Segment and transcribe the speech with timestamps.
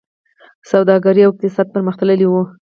[0.71, 2.33] سوداګري او اقتصاد پرمختللی و